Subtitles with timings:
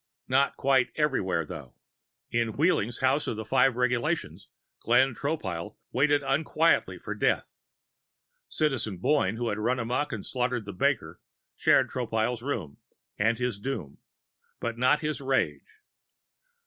[0.27, 1.75] Not quite everywhere, though.
[2.31, 4.47] In Wheeling's House of the Five Regulations,
[4.79, 7.45] Glenn Tropile waited unquietly for death.
[8.49, 11.21] Citizen Boyne, who had run amok and slaughtered the baker,
[11.55, 12.77] shared Tropile's room
[13.19, 13.99] and his doom,
[14.59, 15.81] but not his rage.